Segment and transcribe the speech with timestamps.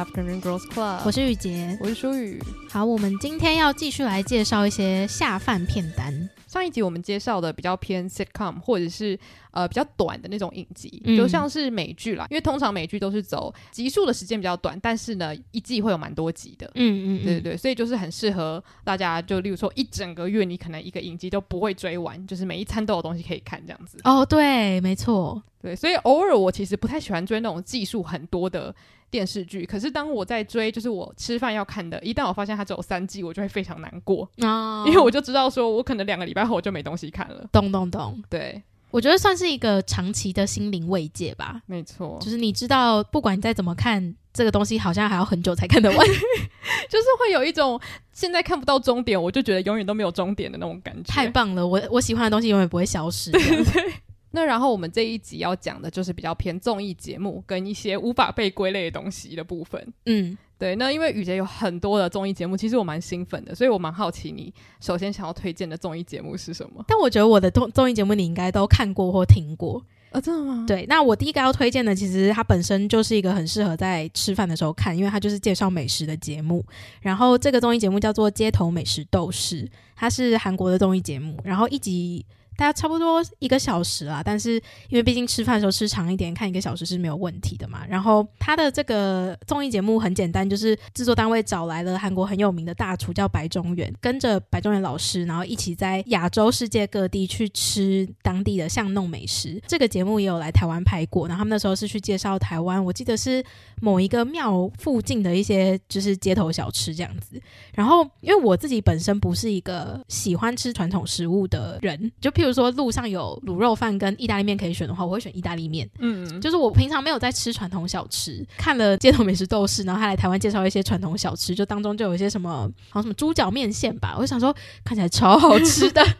[0.00, 2.40] Afternoon Girls Club，我是雨洁，我是舒雨。
[2.70, 6.30] 好，我们今天要继续来介绍一些下饭片单。
[6.46, 9.16] 上一集我们介绍的比较偏 sitcom 或者是
[9.50, 16.70] 呃比较短的那种影集，嗯、就像是美剧啦，因为通常美剧都是走集数的时间比较短，但是呢一季会有蛮多集的。
[16.76, 23.98] 嗯嗯，对对对，所以就是很适合大家，就例如说一整个月你可能一个影集都不会追完，就是每一餐都有东西可以看这样子。
[24.04, 28.74] 哦，对，没错，对，所以偶尔我其实不太喜欢追那种技术很多的
[29.10, 37.44] 电视剧，可是当我在追，就是我吃饭要看的，一旦我发现它只有三季，我就会非常难过哦， 因为我就知道说我可能两个礼拜后我就没东西看了。
[37.50, 41.60] 懂懂懂，对，我觉得算是一个长期的心灵慰藉吧。
[41.66, 45.98] 没错，就是你知道，不管你再怎么看这个东西，好像还要很久才看得完，
[46.88, 47.80] 就是会有一种
[48.12, 51.12] 现在看不到终点，我就觉得永远都没有终点的那种感觉。
[51.12, 53.32] 太棒了，我我喜欢的东西永远不会消失。
[53.32, 53.92] 对 对对。
[54.32, 59.92] 那然后我们这一集要讲的就是比较偏综艺节目跟一些无法被归类的东西的部分。
[60.06, 60.76] 嗯，对。
[60.76, 66.84] 那因为雨杰有很多的综艺节目，其实我蛮兴奋的，所以我蛮好奇你首先想要推荐的综艺节目是什么？
[66.86, 70.20] 但我觉得我的综综艺节目你应该都看过或听过啊？
[70.20, 70.64] 真的吗？
[70.64, 70.86] 对。
[70.88, 76.64] 那我第一个要推荐的，其实它本身就是一个很适合在吃饭的时候看，因为它就是介绍美食的节目。
[77.00, 79.64] 然后这个综艺节目叫做《街头美食斗士》，
[79.96, 82.24] 它是韩国的综艺节目，然后一集。
[82.60, 84.56] 大家差不多一个小时啦，但是
[84.90, 87.86] 因为毕竟吃饭的时候吃长一点，看一个小时是没有问题的嘛。
[87.88, 99.58] 然后他的这个综艺节目很简单，就是制作单位找来了韩国很有名的大厨叫白中原，跟着白中原老师，然后一起在亚洲世界各地去吃当地的巷弄美食。
[99.66, 103.42] 这个节目也有来台湾拍过，然后他们那时候是去介绍台湾，我记得是
[103.80, 107.40] 某一个庙附近的一些就是街头小吃这样子。
[107.72, 112.49] 然后因为我自己本身不是一个喜欢吃传统食物的人，就譬如。
[112.52, 115.88] 说路上有卤肉饭跟意大利面可以选的话，我会选意大利面。
[115.98, 124.54] 嗯，就是我平常没有在吃传统小吃，看了街头美食斗士，然后他来台湾介绍一些传统小吃，就当中就有一些什么，好像什么猪脚面线吧，我就想说
[124.84, 126.10] 看起来超好吃的， 就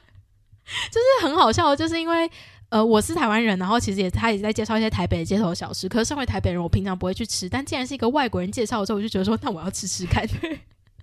[1.01, 2.31] 是很好笑，就是因为
[2.69, 10.27] 呃我是台湾人，然后其实也他也在介绍一些台北的街头小吃，可是身为台北人，我平常不会去吃，但既然是一个外国人介绍的时候，我就觉得说那我要吃吃看。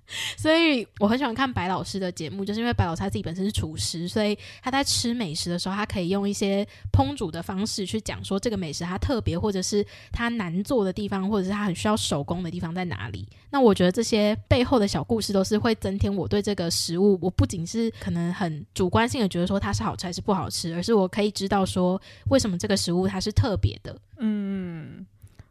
[0.38, 13.28] 所以我很喜欢看白老师的节目，就是因为白老师他自己本身是厨师，所以他在吃美食的时候，他可以用一些烹煮的方式去讲说这个美食它特别，或者是它难做的地方，或者是它很需要手工的地方在哪里。
[13.50, 24.00] 那我觉得这些背后的小故事都是会增添我对这个食物，我不仅是可能很主观性的觉得说它是好吃还是不好吃，而是我可以知道说为什么这个食物它是特别的。
[24.20, 25.06] 嗯。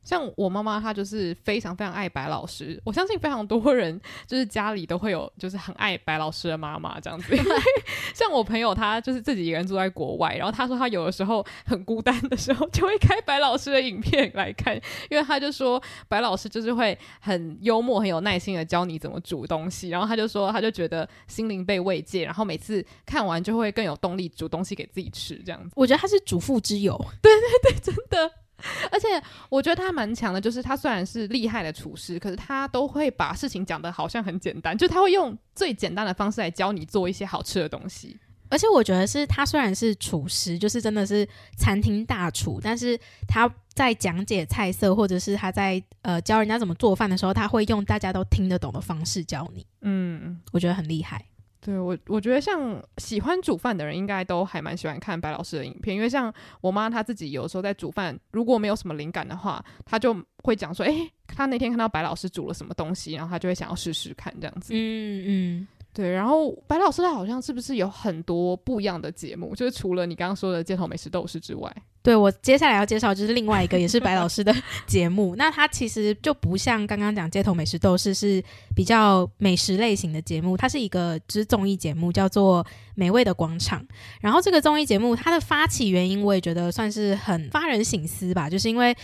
[0.06, 2.80] 像我妈妈，她就是非常非常爱白老师。
[2.84, 7.36] 我相信非常多人就是家里都会有，就是很爱白老师的妈妈这样子。
[8.14, 14.80] 像我朋友，他就是自己一个人住在国外，然后他说他有的时候很孤单的时候，就会开白老师的影片来看，
[15.10, 25.70] 因为他就说白老师就是会很幽默、很有耐心的教你怎么煮东西，然后他就说他就觉得心灵被慰藉，然后每次看完就会更有动力煮东西给自己吃这样子。
[25.74, 28.45] 我觉得他是主妇之友， 对对对，真的。
[28.90, 29.06] 而且
[29.48, 38.18] 我觉得他蛮强的，就是他虽然是厉害的厨师，可是他都会把事情讲得好像很简单，就他会用最简单的方式来教你做一些好吃的东西。
[38.48, 41.28] 而且我觉得是他虽然是厨师，就是真的是
[41.58, 49.66] 餐厅大厨，但是他在讲解菜色或者是他在呃教人家怎么做饭的时候，他会用大家都听得懂的方式教你。
[49.80, 51.24] 嗯，我觉得很厉害。
[51.66, 65.68] 对我，我觉得像喜欢煮饭的人，应该都还蛮喜欢看白老师的影片，因为像我妈她自己有时候在煮饭，如果没有什么灵感的话，她就会讲说：“诶，她那天看到白老师煮了什么东西，然后她就会想要试试看这样子。”嗯嗯。
[65.92, 69.54] 对，然后白老师他好像是不是有很多不一样的节目？
[69.56, 71.74] 就是除了你刚刚说的街头美食斗士之外，
[72.06, 74.54] 对，我接下来要介绍就是另外一个也是白老师的
[74.86, 75.34] 节目。
[75.34, 78.40] 那它其实就不像刚刚讲街头美食斗士是
[78.76, 82.62] 比较美食类型的节目，它是一个就是综艺节目，叫做
[82.94, 83.80] 《美味的广场》。
[84.20, 88.96] 然后这个综艺节目它的发起原因，我也觉得算是很发人省思吧，就是因为。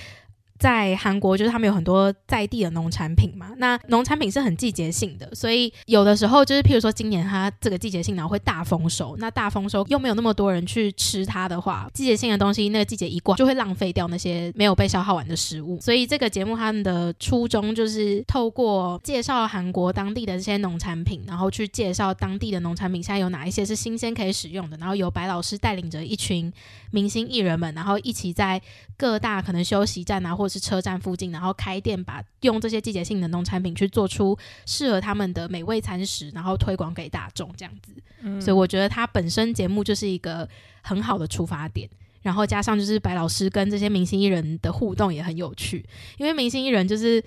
[0.58, 3.50] 在韩国，就是他们有很多在地的农产品嘛。
[3.58, 15.80] 那农产品是很季节性的，所以有的时候就是，譬如说今年它这个季节性然后会大丰收，那大丰收又没有那么多人去吃它的话，季节性的东西那个季节一过，就会浪费掉那些没有被消耗完的食物。
[15.80, 26.52] 所以这个节目他们的初衷就是透过介绍韩国当地的这些农产品，然后去介绍当地的农产品现在有哪一些是新鲜可以使用的，然后由白老师带领着一群
[26.90, 28.60] 明星艺人们，然后一起在
[28.96, 37.94] 各大可能休息站啊，或者是车站附近，然后开店，把用这些季节性的农产品去做出适合他们的美味餐食，然后推广给大众这样子。
[38.20, 40.46] 嗯，所以我觉得它本身节目就是一个
[40.82, 41.88] 很好的出发点，
[42.20, 45.84] 然后加上就是白老师跟这些明星艺人的互动也很有趣，
[46.18, 47.22] 因为明星艺人就是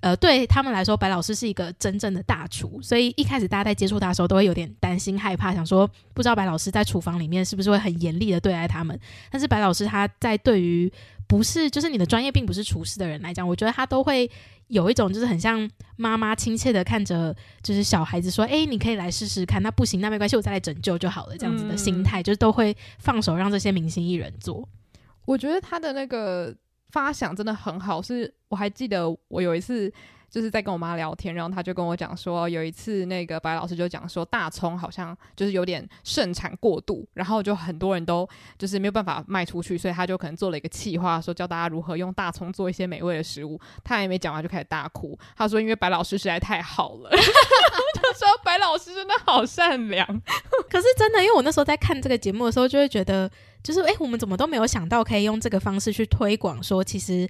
[0.00, 8.98] 呃，对他们来说，白老师是一个真正的大厨，所以一开始大家在接触他的时候，都会有点担心害怕，想说不知道白老师在厨房里面是不是会很严厉的对待他们。
[9.30, 10.92] 但是白老师他在对于
[11.26, 14.30] 不是就是你的专业并不是厨师的人来讲，我觉得他都会
[14.68, 24.68] 有一种就是很像妈妈亲切的看着就是小孩子说：“哎，你可以来试试看，那不行那没关系，我再来拯救就好了。”这样子的心态，嗯、就是都会放手让这些明星艺人做。
[25.24, 26.54] 我觉得他的那个。
[26.90, 29.92] 发想真的很好，是我还记得我有一次
[30.30, 38.28] 就是在跟我妈聊天，然后她就跟我讲说，有一次那个白老师就讲说大葱好像就是有点盛产过度，然后就很多人都
[38.58, 43.60] 就是没有办法卖出去，所以他就可能做了一个企划，说教大家如何用大葱做一些美味的食物。
[43.82, 47.10] 他还没讲完就开始大哭，他说因为白老师实在太好了，
[47.94, 50.06] 他说白老师真的好善良。
[50.70, 53.30] 可是真的，因为我那时候在看这个节目的时候，就会觉得。
[53.60, 57.28] 就是哎，我们怎么都没有想到可以用这个方式去推广，说其实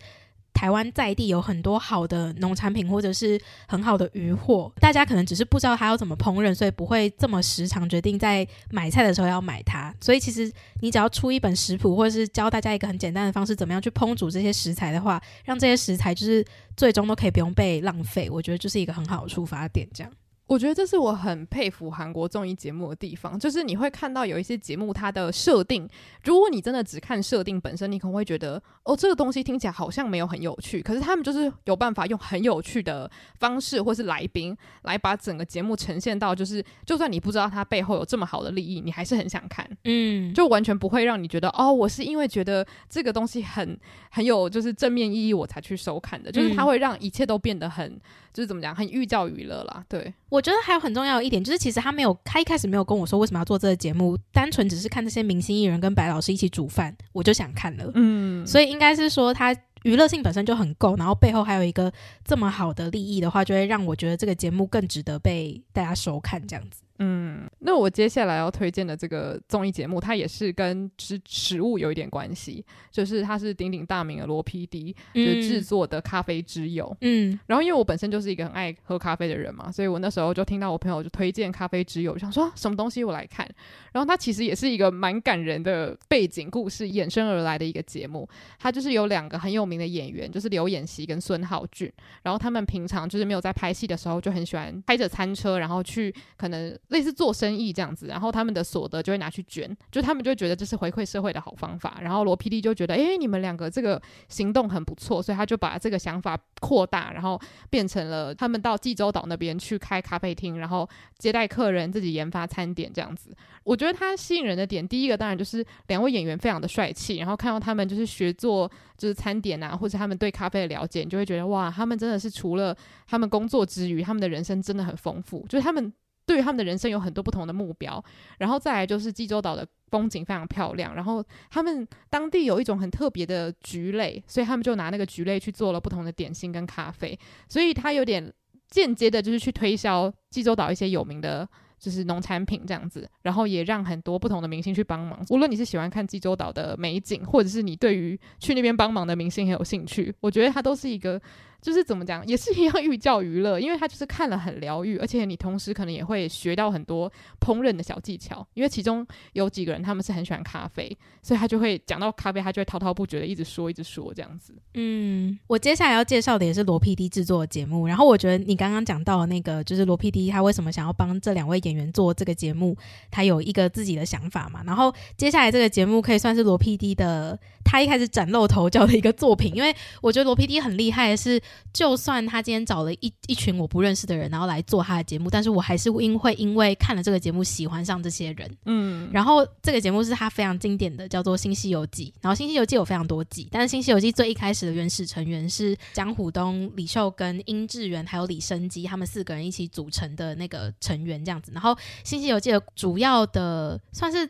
[0.53, 9.95] 台湾在地有很多好的农产品，或者是很好的鱼货，大家可能只是不知道它要怎么烹饪，所以不会这么时常决定在买菜的时候要买它。
[10.00, 16.45] 所以其实你只要出一本食谱，或者是教大家一个很简单的方式，怎么样去烹煮这些食材的话，让这些食材就是
[16.77, 20.12] 最终都可以不用被浪费，我觉得就是一个很好的出发点，这样。
[20.49, 25.87] 我觉得这是我很佩服韩国综艺节目的地方，就是你会看到有一些节目它的设定，
[26.25, 30.81] 如果你真的只看设定本身，你可能会觉得哦，这个东西听起来好像没有很有趣。
[30.81, 33.09] 可是他们就是有办法用很有趣的
[33.39, 39.69] 方式，或是来宾来把整个节目呈现到，就是就算你不知道它背后有这么好的利益，你还是很想看。
[39.85, 43.79] 嗯，就完全不会让你觉得哦，我是因为觉得这个东西很
[44.11, 48.00] 很有就是正面意义我才去收看的，就是它会让一切都变得很。
[48.32, 49.84] 就是怎么讲，很寓教于乐啦。
[49.88, 57.90] 对，我觉得还有很重要的一点，就是其实他没有，他一开始没有跟我说为什么要做这个节目，单纯只是看这些明星艺人跟白老师一起煮饭，我就想看了。
[57.94, 59.54] 嗯，所以应该是说他
[59.84, 61.92] 娱乐性本身就很够，然后背后还有一个
[62.25, 66.82] 这么好的利益的话，就会让我觉得这个节目更值得被大家收看这样子。
[67.00, 76.97] 嗯，那我接下来要推荐的这个综艺节目，它也是跟食食物有一点关系，就是它是鼎鼎大名的罗 PD 就是制作的咖啡之友。
[77.03, 83.49] 嗯，然后因为我本身就是一个很爱喝咖啡的人嘛，所以我那时候就听到我朋友就推荐咖啡之友，想说什么东西我来看。
[83.93, 88.29] 然后它其实也是一个蛮感人的背景故事衍生而来的一个节目，
[88.59, 91.93] 它就是有两个很有名的演员，就是刘演锡跟孙浩俊，
[92.23, 96.77] 然后他们平常就是没有在拍戏的时候就很喜欢开着餐车，然后去可能。
[96.88, 101.99] 类似做生意这样子，然后他们的所得就会拿去捐，就他们就觉得这是回馈社会的好方法。
[102.00, 107.38] 然后罗 PD 就觉得，诶，你们两个这个行动很不错，所以他就把这个想法扩大，然后
[107.69, 110.88] 变成了他们到济州岛那边去开咖啡厅，然后
[111.19, 113.37] 接待客人，自己研发餐点这样子。
[113.64, 122.75] 我觉得他吸引人的点，第一个当然就是两位演员非常的帅气，然后看到他们就是学做就是餐点啊，或者他们对咖啡的了解，你就会觉得哇，他们真的是除了
[123.06, 125.93] 他们工作之余，他们的人生真的很丰富，就是他们。
[126.28, 128.04] 对于他们的人生有很多不同的目标，
[128.36, 138.30] 然后再来就是济州岛的风景非常漂亮，然后他们当地有一种很特别的菊类，所以他们就拿那个菊类去做了不同的点心跟咖啡，所以他有点
[138.69, 141.48] 间接的就是去推销济州岛一些有名的
[141.78, 145.25] 就是农产品这样子，然后也让很多不同的明星去帮忙。
[145.30, 151.18] 无论你是喜欢看济州岛的美景，或者是你对于去那边帮忙的明星很有兴趣，我觉得它都是一个。
[151.61, 157.11] 就是怎么讲，也是一样寓教于乐，因为他就是看了很疗愈，而且你同时可能也会学到很多
[157.41, 158.47] 烹饪的小技巧。
[158.55, 164.55] 因为其中有几个人他们是很喜欢咖啡，所以他就会讲到咖啡，他就会滔滔不绝的一直说，一直说这样子。
[164.75, 167.88] 嗯，我接下来要介绍的也是罗 PD 制作的节目。
[167.88, 172.77] 然后我觉得你刚刚讲到那个，就是罗 PD 他为什么想要帮这两位演员做这个节目，
[173.11, 174.62] 他有一个自己的想法嘛。
[174.65, 181.43] 然后接下来这个节目可以算是罗 PD 的他一开始崭露头角的一个作品，因为我觉得罗 PD 很厉害的是。
[181.73, 188.50] 就算他今天找了一一群我不认识的人，然后来做他的节目，但是我还是因会因为看了这个节目喜欢上这些人。
[188.64, 192.07] 嗯，然后这个节目是他非常经典的，叫做《新西游记》。
[192.21, 201.52] 然后《新西游记》有非常多集，但是《新西游记》最一开始的原始成员是江虎东、李秀根、殷志源还有李生基他们四个人一起组成的那个成员这样子。
[201.52, 204.28] 然后《新西游记》的主要的算是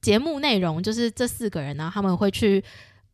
[0.00, 2.64] 节目内容就是这四个人呢，他们会去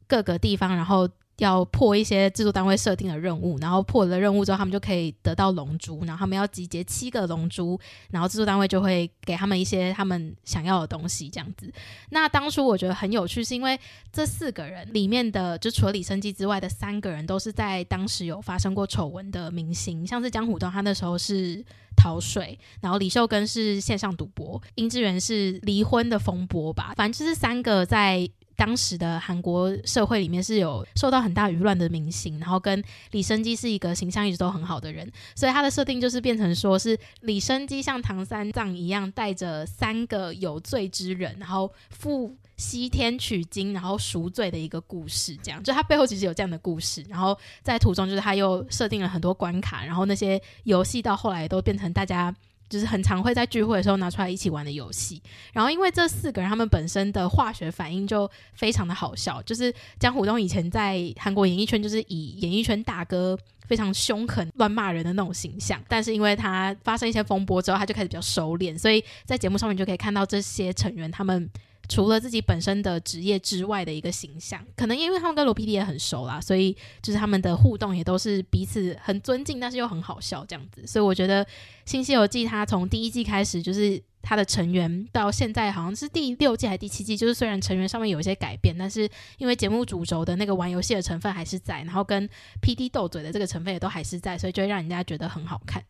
[0.07, 1.09] 各个地方，然后。
[1.39, 7.79] 要破一些制作单位设定的任务，然后破了任务之后，他们就可以得到龙珠，然后他们要集结七个龙珠，
[8.11, 11.71] 然后制作单位就会给他们一些他们想要的东西，这样子。
[12.11, 13.79] 那当初我觉得很有趣，是因为
[14.11, 21.63] 这四个人里面的，就除了李生基之外的三个人，都是在当时有发生过丑闻的明星，像是江虎东，他那时候是
[21.97, 28.27] 逃税，然后李秀根是线上赌博，殷志源是离婚的风波吧，反正就是三个在。
[28.57, 45.37] 当时的韩国社会里面是有受到很大舆论的明星，然后跟李昇基是一个形象一直都很好的人，所以他的设定就是变成说是李昇基像唐三藏一样带着三个有罪之人，然后赴西天取经，然后赎罪的一个故事。
[45.43, 52.35] 这样，就他背后其实有这样的故事，然后在途中就是他又设定了很多关卡，然后那些游戏到后来都变成大家。
[52.69, 71.51] 就是很常会在聚会的时候拿出来一起玩的游戏，然后因为这四个人他们本身的化学反应就非常的好笑，就是江虎东以前在韩国演艺圈就是以演艺圈大哥非常凶狠乱骂人的那种形象，但是因为他发生一些风波之后，他就开始比较收敛，所以在节目上面就可以看到这些成员他们。
[71.89, 80.87] 除了自己本身的职业之外的一个形象，可能因为他们跟罗 PD 也很熟啦，所以就是他们的互动也都是彼此很尊敬，但是又很好笑这样子。
[80.87, 81.45] 所以我觉得
[81.85, 92.29] 《新西游记》它从第一季开始，就是它的成员到现在好像是第六季还是第七季，就是虽然成员上面有一些改变，但是因为节目主轴的那个玩游戏的成分还是在，然后跟
[92.61, 95.83] PD 斗嘴的这个成分也都还是在，所以就会让人家觉得很好看。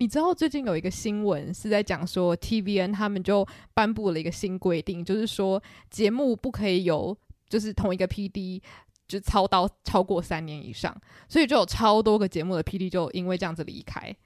[0.00, 7.14] 你知道最近有一个新闻是在讲说，TVN 他们就颁布了一个新规定，就是说节目不可以有
[7.50, 8.62] 就是同一个 PD
[9.06, 14.16] 就操刀超过三年以上，所以就有超多个节目的 PD 就因为这样子离开。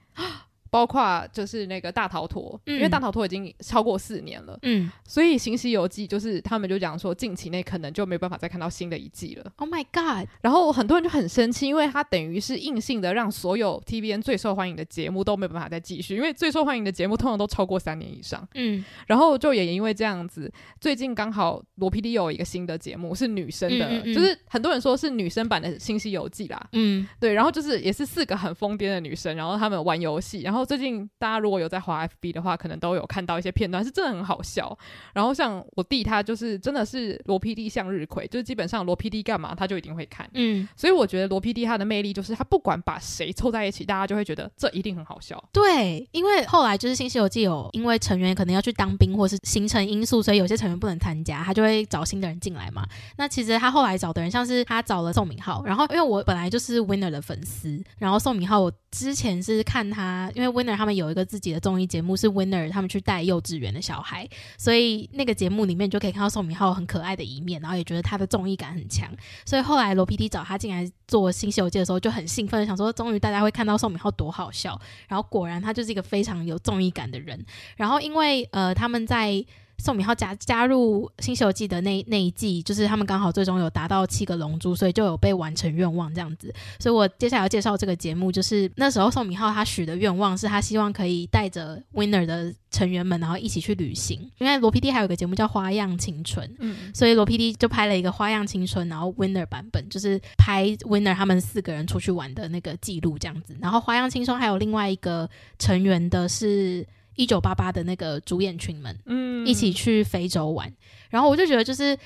[0.75, 9.52] 包括就是那个大逃脱，嗯、因为大逃脱已经超过四年了，嗯，所以新西游记就是他们就讲说近期内可能就没办法再看到新的一季了。
[9.59, 10.28] Oh my god！
[10.40, 30.63] 然后很多人就很生气，因为他等于是硬性的让所有 TVN 最受欢迎的节目都没办法再继续，因为最受欢迎的节目通常都超过三年以上，嗯，然后就也因为这样子，最近刚好罗 PD 有一个新的节目是女生的，嗯嗯嗯，就是很多人说是女生版的新西游记啦，嗯，对，然后就是也是四个很疯癫的女生，然后他们玩游戏，然后。
[30.64, 34.76] 最近大家如果有在滑 FB 的话，可能都有看到一些片段，是真的很好笑。
[35.12, 40.28] 然后像我弟，他就是真的是罗 PD 向日葵，就是基本上罗 PD 干嘛他就一定会看。
[40.35, 45.42] 嗯，所以我觉得罗 PD 他的魅力就是他不管把谁凑在一起，大家就会觉得这一定很好笑。
[45.52, 52.87] 对，因为后来就是新西游记有因为成员可能要去当兵或是行程因素，所以有些成员不能参加，他就会找新的人进来嘛。
[53.16, 60.53] 那其实他后来找的人，像是他找了宋敏浩，然后因为我本来就是 Winner 的粉丝，然后宋敏浩我之前是看他，因为。
[60.54, 69.11] Winner 他们有一个自己的综艺节目，是 Winner 他们去带幼稚园的小孩，所以那个节目里面就可以看到宋明浩很可爱的一面，然后也觉得他的综艺感很强。
[69.44, 74.80] 所以后来罗 PD 找他进来做新西游记的时候，就很兴奋，想说终于大家会看到宋明浩多好笑。
[75.08, 77.44] 然后果然他就是一个非常有综艺感的人。
[77.76, 79.44] 然后因为呃他们在。
[79.78, 86.52] 宋敏浩加加入《新西游记》的那那一季，就是他们刚好最终有达到七个龙珠，所以就有被完成愿望这样子。
[86.78, 94.19] 所以我接下来要介绍这个节目，就是那时候宋敏浩他许的愿望是他希望可以带着 Winner 的成员们，然后一起去旅行。
[94.38, 103.57] 因为罗 PD 还有个节目叫《花样青春》，嗯，所以罗 PD 就拍了一个《花样青春》，然后 Winner 版本就是拍 Winner 他们四个人出去玩的那个记录这样子。
[103.61, 105.28] 然后《花样青春》还有另外一个
[105.59, 106.87] 成员的是。
[107.16, 110.73] 一九八八的那个主演群们，嗯，一起去非洲玩，
[111.11, 111.97] 然后我就觉得，就是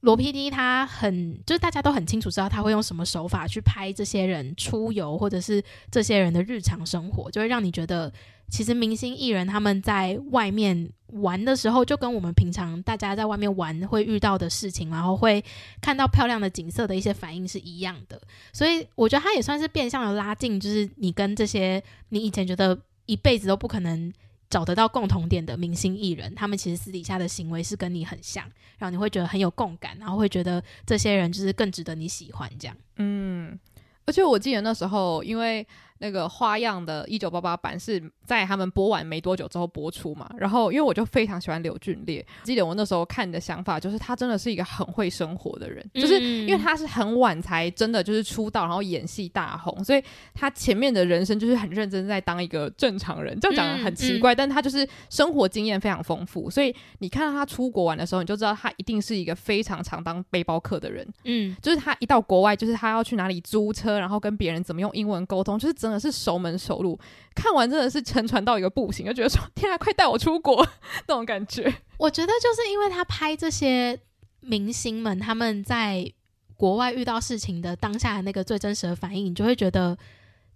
[0.00, 8.12] 罗 PD 他很，就是大家都很清楚知道他会用什么手法去拍这些人出游，或者是这些人的日常生活，就会让你觉得，
[8.48, 15.42] 其实明星艺人他们在外面玩的时候，就跟我们平常大家在外面玩会遇到的事情，然后会
[15.80, 18.20] 看到漂亮的景色的一些反应是一样的，
[18.52, 24.12] 所以我觉得他也算是变相的拉近，就是你跟这些你以前觉得一辈子都不可能。
[24.50, 28.44] 找得到共同点的明星艺人，他们其实私底下的行为是跟你很像，
[28.78, 32.76] 然后你会觉得很有共感，然后会觉得这些人就是更值得你喜欢这样。
[32.96, 33.58] 嗯，
[34.06, 35.66] 而且我记得那时候，因为。
[36.00, 50.04] 那个花样的《一九八八》版是在他们播完没多久之后播出嘛，然后因为我就非常喜欢柳俊烈，记得我那时候看的想法就是他真的是一个很会生活的人，嗯、就是因为他是很晚才真的就是出道，然后演戏大红，所以
[50.34, 66.98] 他前面的人生就是很认真在当一个正常人，这样讲很奇怪，但他就是生活经验非常丰富，所以你看到他出国玩的时候，你就知道他一定是一个非常常当背包客的人，嗯，就是他一到国外，就是他要去哪里租车，然后跟别人怎么用英文沟通，就是真的是熟门熟路，
[67.34, 70.66] 看完真的是沉船到一个不行，就觉得说天啊，快带我出国
[71.06, 71.72] 那种感觉。
[71.98, 73.96] 我觉得就是因为他拍这些
[74.40, 76.12] 明星们他们在
[76.56, 79.96] 国外遇到事情的当下的那个最真实的反应，你就会觉得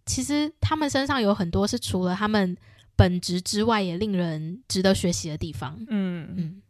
[0.05, 2.57] 其实他们身上有很多是除了他们
[2.97, 5.77] 本职之外，也令人值得学习的地方。
[5.89, 6.35] 嗯嗯。
[6.37, 6.63] 嗯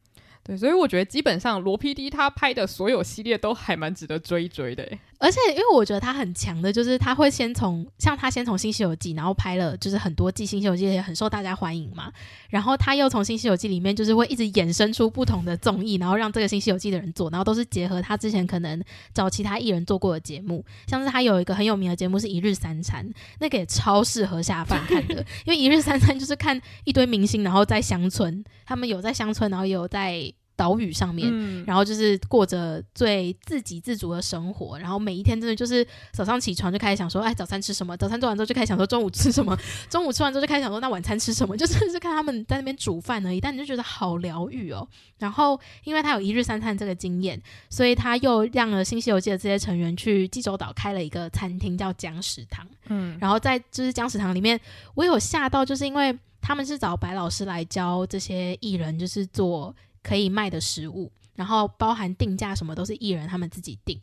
[0.44, 4.84] 对，所以我觉得基本上罗 PD 他拍的所有系列都还蛮值得追一追的。
[5.22, 12.12] 而且，因为我觉得他很强的，就是他会先从像他先从《新西游记》，然后拍了就是很多季《新西游记》也很受大家欢迎嘛。
[12.50, 18.82] 然后他又从《新西游记》里面就是会一直衍生出不同的综艺，然后让这个《新西游记》的人做，然后都是结合他之前可能
[19.14, 30.34] 找其他艺人做过的节目，像是他有一个很有名的节目是一日三餐，那个也超适合下饭看的， 因为一日三餐就是看一堆明星，然后在乡村，他们有在乡村，然后也有在。
[30.62, 37.97] 岛屿上面，嗯、然后就是过着最自给自足的生活，然后每一天真的就是早上起床就开始想说，哎，早餐吃什么？
[37.97, 39.59] 早餐做完之后就开始想说中午吃什么？
[39.90, 41.57] 中午吃完之后就开始想说，那晚餐吃什么？
[41.57, 44.87] 就是是看他们在那边煮饭而已，但你就觉得好疗愈哦。
[45.19, 52.64] 然后因为他有一日三餐这个经验，所以他又让了《新西游记》的这些成员去济州岛开了一个餐厅，叫江食堂。
[52.87, 54.61] 嗯，然后在就是江食堂里面，
[54.95, 59.75] 我有吓到，就是因为他们是找白老师来教这些艺人，就是做。
[60.02, 63.99] 可以卖的食物，然后包含定价什么都是艺人他们自己定。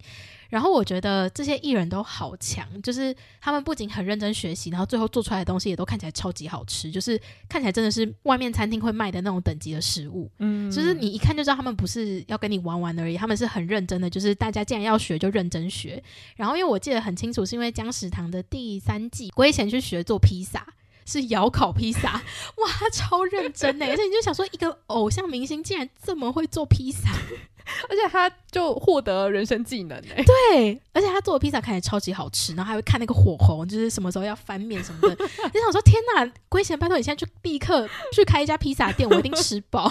[0.50, 10.28] 然后我觉得这些艺人都好强，就是他们不仅很认真学习，然后最后做出来的东西也都看起来超级好吃，就是看起来真的是外面餐厅会卖的那种等级的食物。
[10.40, 14.10] 嗯，就是你一看就知道他们不是要跟你玩玩而已，他们是很认真的。
[14.10, 16.04] 就是大家既然要学，就认真学。
[16.36, 20.66] 然后因为我记得很清楚，是因为姜食堂的第三季，我以前去学做披萨。
[21.06, 22.14] 是窑烤披萨，
[22.58, 23.86] 哇，他超认真呢！
[23.90, 27.10] 而且你就想说，一个偶像明星竟然这么会做披萨，
[27.90, 30.24] 而且他就获得人生技能哎。
[30.24, 35.16] 对，而且他做的披萨看起来超级好吃，然后还会看那个火候，就是什么时候要翻面什么的。
[35.54, 39.90] 你想说，天哪，龟贤，拜托你现在就立刻去开一家披萨店，我一定吃饱。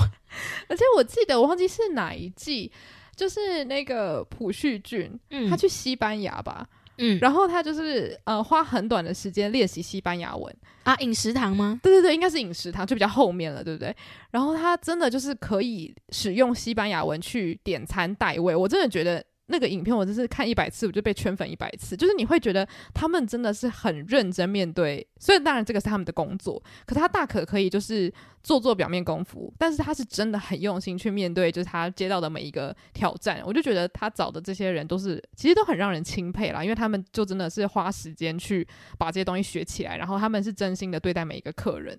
[0.69, 2.71] 而且我记得我忘记是哪一季，
[3.17, 6.67] 就是那个朴叙俊，嗯，他去西班牙吧。
[6.99, 11.81] 嗯，然后他就是呃花很短的时间练习西班牙文啊，饮食堂吗？
[11.83, 13.95] 对对对，应该是饮食堂，就比较后面了，对不对？
[14.31, 19.25] 然后他真的就是可以使用西班牙文去点餐代位，我真的觉得。
[19.51, 21.97] 那个影片我真是看一百次，我就被圈粉一百次。
[21.97, 28.13] 就是你会觉得他们真的是很认真面对，虽然当然这个是他们的工作，可他大可可以就是
[28.43, 33.43] 做做表面功夫，但是他是真的很用心去面对，就是他接到的每一个挑战。
[33.45, 38.67] 我就觉得他找的这些人都是其实都很让人钦佩啦，因为他们就真的是花时间去
[38.99, 41.99] 把这些东西学起来，然后他们是真心的对待每一个客人。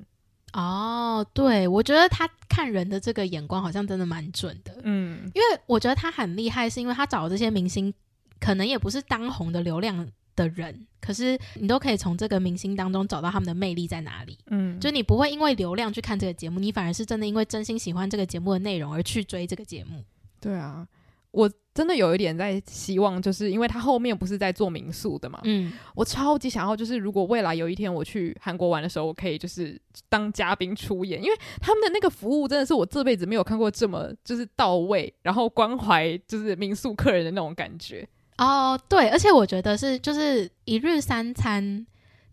[0.53, 7.93] 哦，对，我觉得他看人的这个眼光好像真的蛮准的，嗯，因为我觉得他很厉害，是因为他找的这些明星
[8.39, 20.03] 可能也不是当红的流量的人，可是你都可以从这个明星当中找到他们的魅力在哪里，嗯，就你不会因为流量去看这个节目，你反而是真的因为真心喜欢这个节目的内容而去追这个节目，
[20.39, 20.87] 对啊。
[21.31, 38.07] 我真的有一点在希望，就是因为他后面不是在做民宿的嘛，嗯，我超级想要，就是如果未来有一天我去韩国玩的时候，我可以就是当嘉宾出演，因为他们的那个服务真的是我这辈子没有看过这么就是到位，然后关怀就是民宿客人的那种感觉。
[38.39, 41.85] 哦，对，而且我觉得是就是一日三餐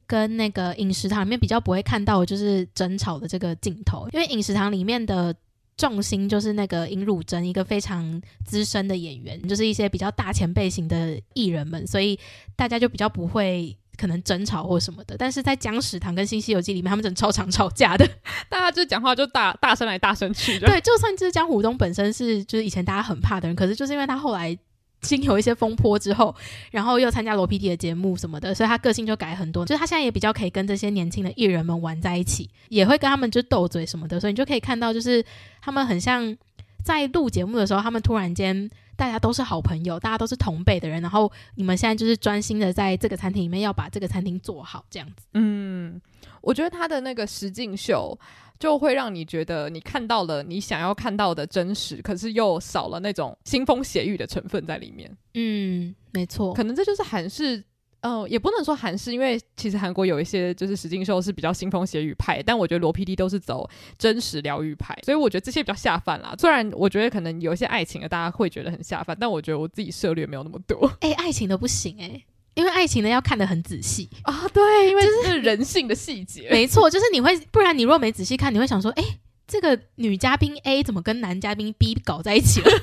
[0.07, 5.37] 跟那个饮食堂里面比较不会看到就是争吵的这个镜头，因为饮食堂里面的。
[5.77, 12.19] 重心就是那个尹汝贞，一个非常资深的演员，就是一些比较大前辈型的艺人们，所以
[12.55, 15.17] 大家就比较不会可能争吵或什么的。
[15.19, 18.09] 但是在僵尸堂跟新西游记里面，他们真的超常吵架的，
[18.49, 20.59] 大家就讲话就大大声来大声去。
[20.59, 24.59] 对，就算就是江湖东本身是就是以前大家很怕的人，可是就是因为他后来。
[25.01, 26.35] 经有一些风波之后，
[26.71, 29.65] 然后又参加罗 PD 的节目什么的，所以他个性就改很多。
[29.65, 34.19] 就是他现在也比较可以跟这些年轻的艺人们玩在一起，也会跟他们就斗嘴什么的。
[34.19, 35.25] 所以你就可以看到，就是
[35.61, 36.37] 他们很像
[36.83, 41.01] 在录节目的时候，他们突然间大家都是好朋友，大家都是同辈的人。
[41.03, 45.27] 然后你们现在就是专心的在这个餐厅里面要把这个餐厅做好，这样子。
[45.35, 46.01] 嗯，
[46.41, 48.19] 我觉得他的那个实境秀。
[48.59, 55.11] 就会让你觉得你看到了你想要看到的真实，可是又少了那种腥风血雨的成分在里面。
[55.35, 57.59] 嗯，没错，可能这就是韩式，
[58.01, 66.35] 嗯、呃，也不能说韩式，因为其实韩国有一些就是实境秀是比较腥风血雨派，但我觉得罗 PD 都是走真实疗愈派，所以我觉得这些比较下饭啦。
[66.39, 70.87] 虽然我觉得可能有一些爱情的大家会觉得很下饭，但我觉得我自己涉猎没有那么多。
[71.01, 72.25] 哎、欸，爱情的不行哎、欸。
[72.57, 79.05] 因为爱情呢，要看得很仔细啊，对，因为这是人性的细节， 没错，就是你会，不然你若没仔细看，你会想说，哎，
[79.47, 82.71] 这个女嘉宾 A 怎么跟男嘉宾 B 搞在一起了？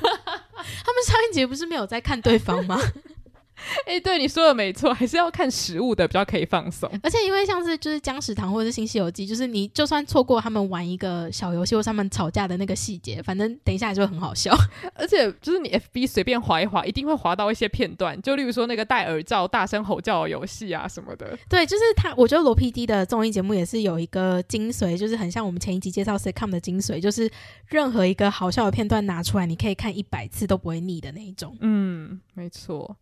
[0.85, 2.79] 他们上一节不是没有在看对方吗？
[3.85, 6.89] 哎、欸，对你说的没错，还是要看实物的比较可以放松。
[7.01, 14.55] 而且因为像是就是僵尸堂或者是新西游记，就是你就算错过他们玩一个小游戏或他们吵架的那个细节，反正等一下还是会很好笑。
[14.95, 21.37] 而且就是你 FB 随便划一划，一定会划到一些片段，就例如说那个戴耳罩大声吼叫的游戏啊什么的。
[21.47, 27.29] 对，就是他，我觉得罗 PD 的综艺节目也是有一个精髓，就是很像我们前一集介绍 sitcom 的精髓，就是
[27.67, 31.55] 任何一个好笑的片段拿出来，你可以看一百次都不会腻的那一种。
[31.61, 32.95] 嗯，没错。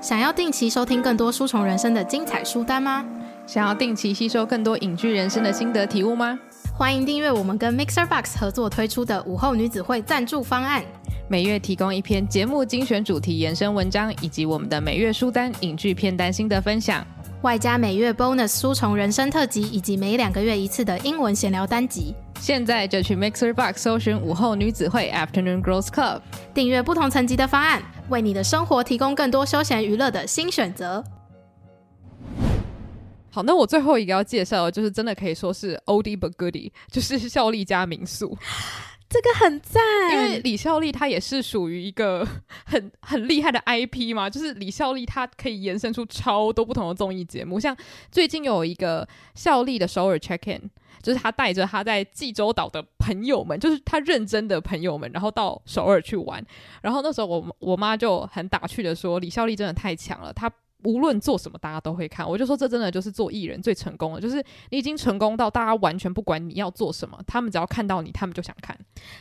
[0.00, 3.04] 想要定期收听更多书虫人生的精彩书单吗？
[3.46, 6.38] 想要定期吸收更多影剧人生的心得体悟吗？
[6.76, 10.82] 欢迎订阅我们跟 Mixer Box 合作推出的午后女子会赞助方案，
[11.28, 17.06] 每月提供一篇节目精选主题延伸文章，以及我们的每月书单影剧片单心得分享，
[17.42, 22.14] 外加每月 bonus 书虫人生特辑，以及每两个月一次的英文闲聊单集。
[22.40, 26.20] 现在就去 Mixer Box 搜寻午后女子会 Afternoon Girls Club，
[26.52, 31.02] 订阅不同层级的方案，为你的生活提供更多休闲娱乐的新选择。
[33.30, 38.38] 好，那我最后一个要介绍的就是真的可以说是 Oldie but Goodie， 就是效力家民宿。
[39.08, 42.26] 这个很赞，因为李孝利他也是属于一个
[42.66, 47.76] 很很厉害的 IP 嘛，就是李孝利他可以延伸出超多不同的综艺节目，像
[48.10, 50.70] 最近有一个孝利的首尔 Check In。
[51.04, 56.44] 就是他带着他在济州岛的朋友们，就是他认真的朋友们，然后到首尔去玩。
[56.82, 60.50] 然后那时候我我妈就很打趣的说：“李孝利真的太强了。”他。
[60.84, 62.28] 无论做什么，大家都会看。
[62.28, 68.76] 我就说，这真的就是做艺人最成功的，就是你已经成功到大家完全不管你要做什么，他们只要看到你，他们就想看。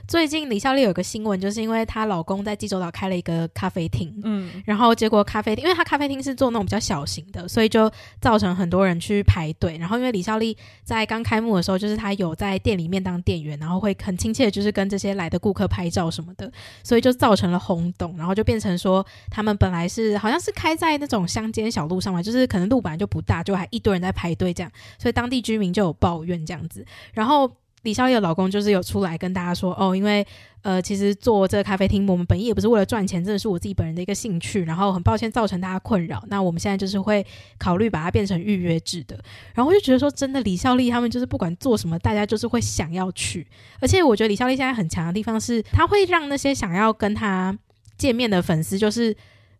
[0.08, 9.78] 最近李孝利有个新闻，就是因为她老公在济州岛开了一个咖啡厅，嗯，然后结果咖啡厅，因为他咖啡厅是做那种比较小型的，所以就造成很多人去排队。
[9.78, 16.52] 然后因为李孝利在刚开幕的时候，就是她有在店里面当店员，然后会很亲切，就是跟这些来的顾客拍照什么的，
[16.84, 26.86] 所以就造成了轰动，然后就变成说他们本来是好像是开在那种乡间小路上嘛，就是可能路本来就不大，就还一堆人在排队这样，所以当地居民就有抱怨这样子。
[27.13, 27.50] 然后
[27.84, 30.26] 李孝利的老公就是有出来跟大家说，哦，因为
[30.62, 34.63] 呃，其实做这个咖啡厅，我们本意也不是为了赚钱，真的是我自己本人的一个兴趣。
[34.63, 37.26] 然后很抱歉造成大家困扰，那我们现在就是会
[37.58, 39.20] 考虑把它变成预约制的。
[39.54, 43.46] 然后我就觉得说，真的李孝利他们就是不管做什么，大家就是会想要去。
[43.82, 47.58] 而且我觉得李孝利现在很强的地方是，他会让那些想要跟他
[47.98, 49.13] 见面的粉丝就是。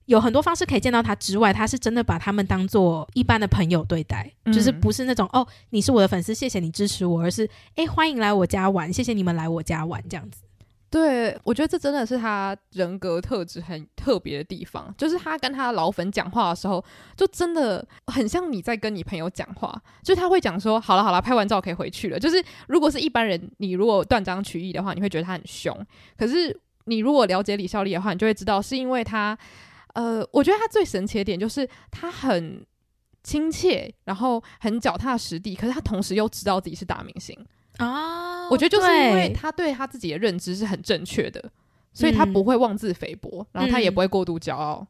[0.06, 10.42] 有很多方式可以见到他之外，他是真的把他们当做一般的朋友对待，嗯、就是不是那种哦，你是我的粉丝，谢谢你支持我，而是哎，欢迎来我家玩，谢谢你们来我家玩这样子。
[10.90, 16.84] 对，我觉得这真的是他人格特质很特别的地方，就是他跟他老粉讲话的时候，
[17.16, 22.20] 就真的很像你在跟你朋友讲话，就是他会讲说，好了好了，拍完照可以回去了。
[22.20, 25.76] 就是如果是一般人，你如果断章取义的话，你会觉得他很凶，
[26.18, 29.36] 可是你如果了解李孝利的话，你就会知道是因为他。
[29.94, 32.66] 呃，我觉得他最神奇的点就是他很
[33.24, 37.38] 亲切，然后很脚踏实地，可是他同时又知道自己是大明星
[37.78, 38.50] 啊。
[38.50, 41.52] 我觉得就是因为他对他自己的认知是很正确的，
[41.94, 44.86] 所以他不会妄自菲薄，嗯，然后他也不会过度骄傲。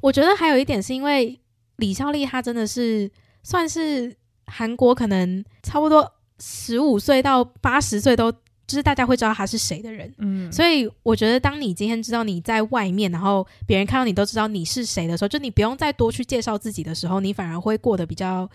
[0.00, 1.40] 我觉得还有一点是因为
[1.76, 3.10] 李孝利他真的是
[3.42, 8.32] 算是韩国可能差不多十五岁到八十岁都。
[8.66, 18.48] 就是大家会知道他是谁的人，嗯，所以我觉得当你今天知道你在外面，然后别人看到你都知道你是谁的时候，就你不用再多去介绍自己的时候，你反而会过得比较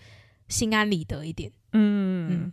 [0.48, 2.52] 心安理得一点，嗯嗯。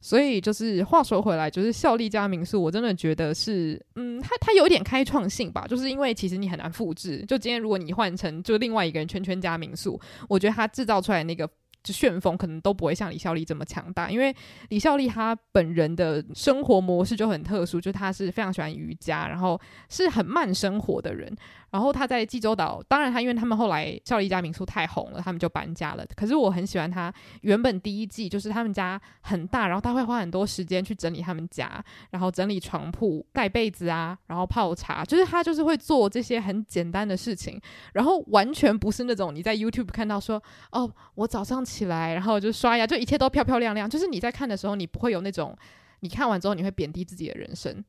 [0.00, 7.24] 所以就是话说回来，就是效力家民宿，我真的觉得是，嗯，它它有一点开创性吧，就是因为其实你很难复制。
[7.28, 11.48] 就今天如果你换成就另外一个人圈圈家民宿，我觉得他制造出来那个。
[11.82, 14.34] 就旋风可能都不会像李孝利这么强大，因为
[14.68, 21.36] 李孝利他本人的生活模式就很特殊，就他是非常喜欢瑜伽，然后是很慢生活的人。
[21.72, 26.06] 然后他在济州岛，当然他因为他们后来开了一家民宿太红了，他们就搬家了。
[26.14, 37.58] 可是我很喜欢他原本第一季，就是他们家很大，然后他会花很多时间去整理他们家，然后整理床铺、盖被子啊，然后泡茶，就是他就是会做这些很简单的事情，
[37.94, 45.56] 然后完全不是那种你在 YouTube 看到说哦，我早上起来然后就刷牙，就一切都漂漂亮亮，就是你在看的时候，你不会有那种
[46.00, 47.82] 你看完之后你会贬低自己的人生。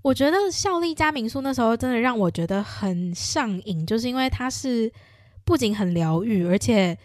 [0.00, 4.90] 我觉得效力家民宿那时候真的让我觉得很上瘾，就是因为它是
[5.44, 6.96] 不仅很疗愈，而且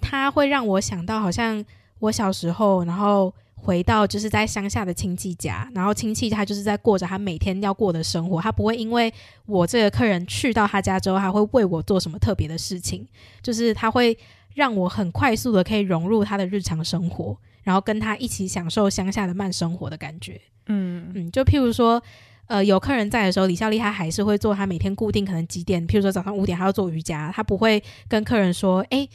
[0.00, 1.64] 它会让我想到好像
[2.00, 9.10] 我小时候，然后回到就是在乡下的亲戚家，然后亲戚他就是在过着他每天要过的生活，他不会因为
[9.46, 13.06] 我这个客人去到他家之后，他会为我做什么特别的事情，
[13.40, 14.18] 就是他会
[14.54, 20.40] 让我很快速的可以融入他的日常生活，然后跟他一起享受乡下的慢生活的感觉。
[20.66, 22.02] 嗯嗯，就譬如说。
[22.50, 29.08] 呃，有客人在的时候，李孝利他还是会做他每天固定可能几点，譬如说早上五点他要做瑜伽，他不会跟客人说，哎，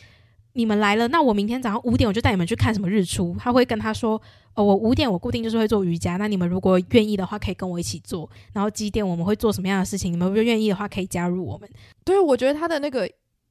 [0.53, 3.35] 你们来了，那我明天早上五点我就带你们去看什么日出。
[3.37, 4.21] 他会跟他说，
[4.53, 8.29] 哦，我五点我固定就是会做瑜伽，那你们如果愿意的话，可以跟我一起做。
[8.53, 11.69] 然后几点我们会做什么样的事情，你们如果愿意的话，可以加入我们。
[12.05, 13.05] 对，我觉得他的那个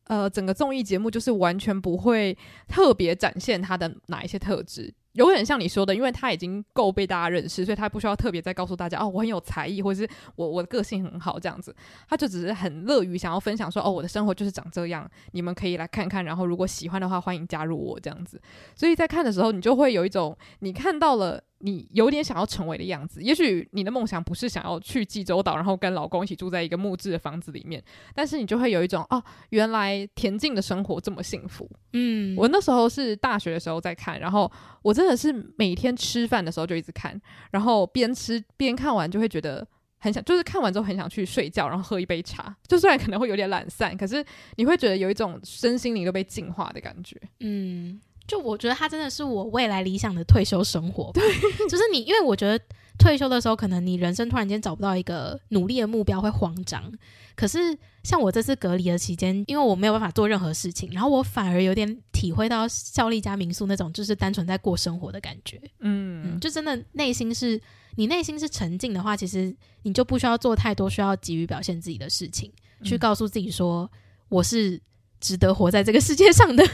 [0.06, 2.34] 呃整个综艺节目就是完全不会
[2.66, 4.94] 特别展现他的哪一些特质。
[5.14, 11.74] 有点像你说的，因为他已经够被大家认识，所以他不需要特别再告诉大家哦，我很有才艺，或者是我我的个性很好这样子。
[12.08, 18.40] 他就只是很乐于想要分享说哦，我的生活就是长这样，你们可以来看看，然后如果喜欢的话，欢迎加入我这样子。
[18.74, 21.42] 所以在看的时候，你就会有一种你看到了。
[21.60, 27.82] 你有点想要成为的样子，也许你的梦想不是想要去济州岛，然后跟老公一起住在一个木质的房子里面，
[28.14, 31.66] 但是你就会有一种哦，原来恬静的生活这么幸福。
[31.94, 34.50] 嗯，我那时候是大学的时候在看，然后
[34.82, 37.18] 我真的是每天吃饭的时候就一直看，
[37.50, 39.66] 然后边吃边看完就会觉得
[39.98, 44.22] 很想，就是看完之后很想去睡觉，然后喝一杯茶，就虽然可能会有点懒散，可是
[44.56, 47.18] 你会觉得有一种身心灵都被净化的感觉。
[47.40, 48.00] 嗯。
[48.26, 51.22] 就我觉得他真的是我未来理想的退休生活，对，
[51.68, 52.64] 就是你，因为我觉得
[52.98, 56.92] 退休的时候，可能你人生突然间找不到一个努力的目标，会慌张。
[57.36, 65.60] 可是像我这次隔离的期间，因为我没有办法做任何事情，然后我反而有点体会到效力加民宿那种就是单纯在过生活的感觉。
[65.80, 67.60] 嗯，嗯，就真的内心是
[67.96, 73.90] 你内心是沉静的话，其实你就不需要做太多需要急于表现自己的事情，嗯、去告诉自己说
[74.28, 74.80] 我是
[75.20, 76.64] 值得活在这个世界上的。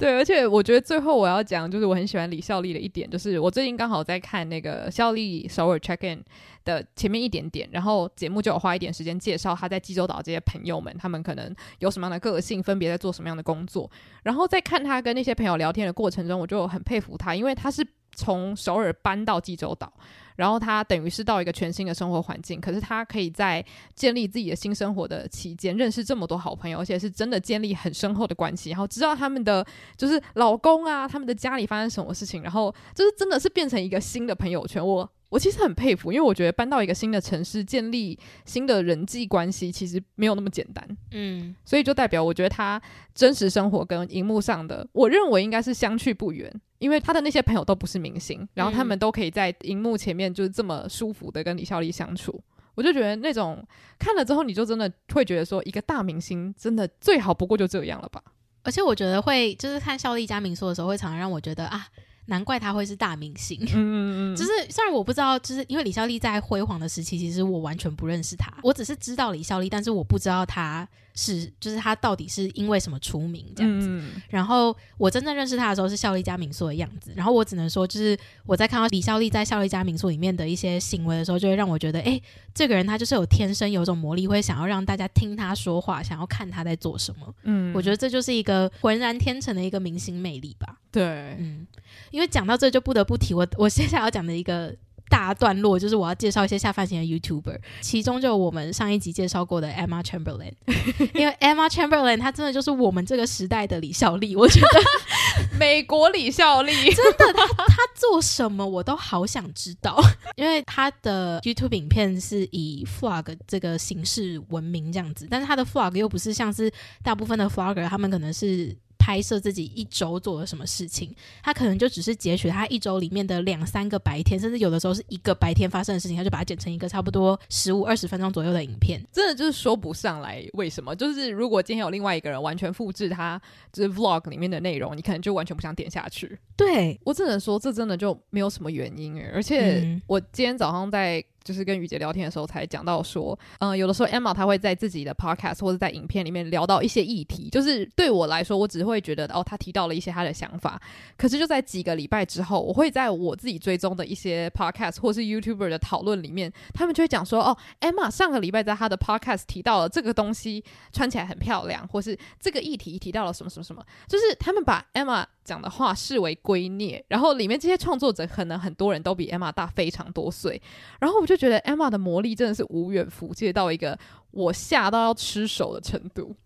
[0.00, 6.24] 对，而且我觉得最后我要讲，就是我很喜欢李孝利的一点，就是我最近刚好在看那个孝利首尔 check in
[6.64, 13.90] 的前面一点点，然后节目就有花一点时间介绍他在济州岛这些朋友们，他们可能有什么样的个性，分别在做什么样的工作。
[14.22, 17.86] 然后在看他跟那些朋友聊天的过程中，我就很佩服他，因为他是
[18.16, 19.92] 从首尔搬到济州岛。
[20.40, 23.62] 然后他等于是到一个全新的生活环境，可是他可以在
[23.94, 29.64] 建立自己的新生活的期间，认识这么多好朋友，而且是真的建立很深厚的关系，然后知道他们的
[29.98, 34.82] 就是老公啊，他们的家里发生什么事情，然后就是真的是变成一个新的朋友圈。
[34.84, 40.88] 我我其实很佩服，因为我觉得搬到一个新的城市，建立新的人际关系，其实没有那么简单。
[41.12, 42.80] 嗯，所以就代表我觉得他
[43.14, 46.50] 真实生活跟荧幕上的，我认为应该是相去不远。
[46.80, 52.42] 因为他的那些朋友都不是明星，然后他们都可以在荧幕前面就是这么舒服的跟李孝利相处，
[52.74, 53.64] 我就觉得那种
[53.98, 58.20] 看了之后，你就真的会觉得说，一个大明星真的最好不过就这样了吧。
[58.62, 61.86] 而且我觉得会就是看孝利加民宿的时候，会常常让我觉得啊。
[62.30, 73.88] 难怪他会是大明星，嗯嗯嗯，就是虽然我不知道，就是因为李孝利在辉煌的时期，其实我完全不认识他，我只是知道李孝利，但是我不知道他是，就是他到底是因为什么出名这样子。
[73.90, 78.16] 嗯、然后我真正认识他的时候是孝利家民宿的样子，然后我只能说，就是
[78.46, 82.18] 我在看到李孝利在孝利家民宿里面的一些行为的时候，就会让我觉得，哎，
[82.54, 87.34] 这个人他就是有天生有一种魔力，会想要让大家听他说话，想要看他在做什么。
[87.42, 90.78] 嗯，我觉得这就是一个浑然天成的一个明星魅力吧。
[90.92, 91.66] 对，嗯。
[92.10, 94.74] 因为讲到这就不得不提我我接下来要讲的一个
[95.08, 100.52] 大段落，就是我要介绍一些下饭型的 YouTuber，其中就有我们上一集介绍过的 Emma Chamberlain，
[101.14, 104.68] 因为 Emma Chamberlain 她真的就是我们这个时代的李孝利，我觉得
[105.58, 110.00] 美国李孝利 真的，他他做什么我都好想知道，
[110.36, 116.72] 因为她的 YouTube 影片是以 Flog 这个形式闻名这样子，但是她的 Flog 又不是像是
[117.02, 118.76] 大部分的 Flogger，他们可能是。
[119.10, 129.04] 拍摄自己一周做了什么事情，他可能就只是截取他一周里面的两三个白天，甚至有的时候是一个白天发生的事情，他就把它剪成一个差不多十五二十分钟左右的影片。
[129.12, 130.94] 真的就是说不上来为什么。
[130.94, 133.40] 就是如果今天有另外一个人完全复制他
[133.72, 136.38] 就是 vlog 里面的内容，你可能就完全不想点下去。
[136.56, 139.28] 对，我只能说，这真的就没有什么原因诶。
[139.34, 141.24] 而且我今天早上在。
[141.50, 150.80] 就是跟雨洁聊天的时候才讲到说，嗯、有的时候 Emma 她会在自己的 podcast 或者在影片里面聊到一些议题，就是对我来说，我只会觉得哦，她提到了一些她的想法。
[151.16, 167.02] 可是就在几个礼拜之后，我会在我自己追踪的一些 podcast 或是 YouTuber 的讨论里面，他们就会讲说，哦，Emma 上个礼拜在她的 podcast 提到了这个东西穿起来很漂亮，或是这个议题提到了什么什么什么，就是他们把 Emma 讲的话视为圭臬。
[167.08, 170.60] 然后里面这些创作者可能很多人都比 Emma 大非常多岁，
[171.00, 173.98] 然后我就觉得 Emma 的魔力真的是无远弗届到一个
[174.30, 176.36] 我吓到要吃手的程度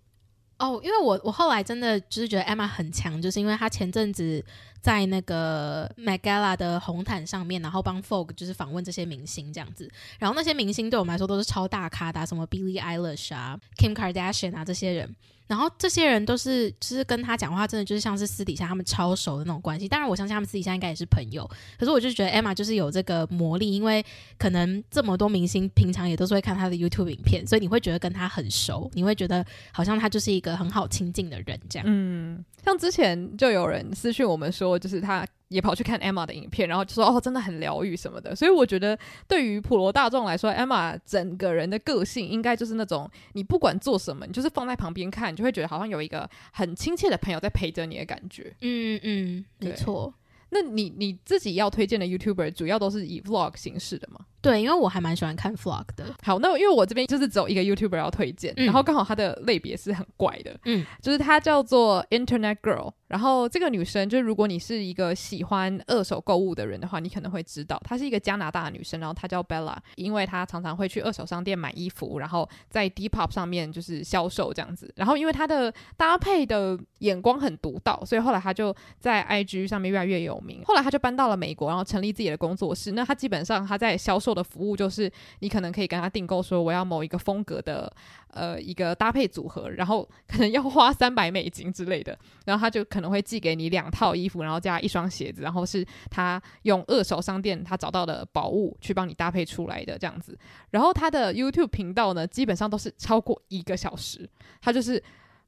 [0.59, 0.81] 哦。
[0.83, 4.43] 因为我我后来真的就是觉得 Emma 很强，就是因为她前阵子
[4.85, 9.90] 在那个 m a g a l a 的红毯上面，然后帮 Vogue 就是访问这些明星这样子。
[10.18, 15.16] 然后那些明星对我们来说都是超大咖的，什么 Billie Eilish 啊、Kim Kardashian 啊这些人。
[15.47, 19.87] 然后这些人都是，就是跟他讲话，真的就是像是私底下他们超熟的那种关系。
[19.87, 21.47] 当然，我相信他们私底下应该也是朋友。
[21.79, 24.03] 可是，我就觉得 Emma 就是有这个魔力，因为
[24.38, 31.85] 可能这么多明星平常也都是会看他的 YouTube 影片，所以你会觉得跟他很熟，你会觉得好像他就是一个很好亲近的人这样。
[31.87, 35.26] 嗯，像之前就有人私讯我们说，就是他。
[35.48, 38.34] 也跑去看 Emma 的影片，然后就说哦，真的很疗愈什么的。
[38.34, 48.52] 所以我觉得，对于普罗大众来说，Emma 整个人的个性应该就是那种，你不管做什么，你就是放在旁边看，你就会觉得好像有一个很亲切的朋友在陪着你的感觉。
[48.62, 50.12] 嗯嗯，没错。
[50.48, 54.26] 那你你自己要推荐的 YouTuber 主要都是以 Vlog 形式的吗？
[54.44, 56.04] 对，因为我还蛮喜欢看 Vlog 的。
[56.22, 62.92] 好，那因为我这边就是只有一个 YouTuber 要推荐，嗯、然后刚好他的类别是很怪的，嗯，就是他叫做 Internet Girl。
[63.07, 74.92] 然后这个女生，就是如果你是一个喜欢二手购物的人的话，你可能会知道，她是一个加拿大的女生，然后她叫 Bella，因为她常常会去二手商店买衣服，然后在 Depop 上面就是销售这样子。
[74.96, 80.62] 然后因为她的搭配的眼光很独到，所以后来她就在 IG 上面越来越有名。
[80.64, 82.92] 后来她就搬到了美国，然后成立自己的工作室。
[82.92, 87.92] 那她基本上她在销售的服务就是，你可能可以跟他订购说我要某一个风格的。
[88.35, 100.37] 呃，一个搭配组合，然后可能要花三百美金之类的，然后他就可能会寄给你两套衣服，然后加一双鞋子，然后是他用二手商店他找到的宝物去帮你搭配出来的这样子。
[100.73, 104.29] 然后他的 YouTube 频道呢，基本上都是超过一个小时，
[104.61, 105.01] 他就是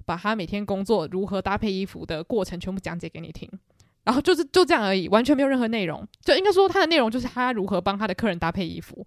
[0.05, 3.51] 把他每天工作如何搭配衣服的过程全部讲解给你听，
[4.07, 9.05] 然后就是就这样而已，完全没有任何内容，就应该说他的内容就是他如何帮他的客人搭配衣服。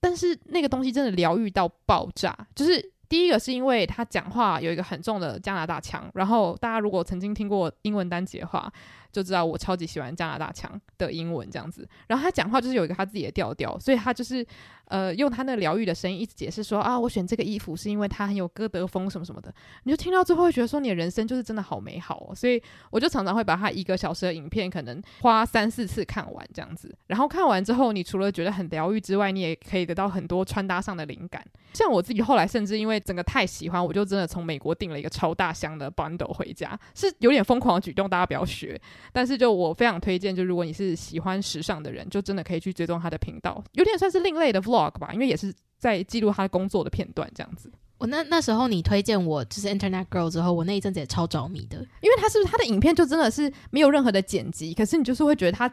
[0.00, 8.72] 但是那个东西真的疗愈到爆炸，就是第一个是因为他讲话有一个很重的加拿大腔，然后大家如果曾经听过英文单集的话，
[9.16, 11.88] 就知道我超级喜欢加拿大腔的英文这样子。
[12.06, 14.46] 然后他讲话就是有一个他自己的调调，所以他就是。
[14.88, 19.52] 呃，用他那疗愈的声音一直解释说啊，我选这个衣服是因为它很有歌德风什么什么的，
[19.82, 22.32] 你就听到之后会觉得说你的人生就是真的好美好哦。
[22.32, 31.44] 所以我就常常会把他一个小时的影片可能花三四次看完这样子，然后看完之后，你除了觉得很疗愈之外，你也可以得到很多穿搭上的灵感。
[31.74, 38.80] 像我自己后来甚至因为整个太喜欢，我就真的从美国订了一个超大箱的 bundle 回家，是有点疯狂的举动，大家不要学。
[39.12, 47.70] 但是就我非常推荐，就如果你是喜欢时尚的人，就真的可以去追踪他的频道，有点算是另类的 vlog 吧，因为也是在记录他工作的片段这样子。
[47.98, 55.72] 我那那时候你推荐我就是 Internet Girl 之后，我那一阵子也超着迷的，因为他是不是他的影片就真的是没有任何的剪辑，可是你就是会觉得他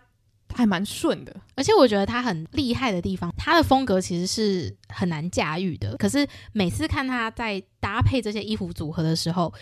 [0.53, 9.53] 还蛮顺的，而且我觉得他很厉害的地方，他的风格其实是很难驾驭的，可是每次看他在搭配这些衣服组合的时候。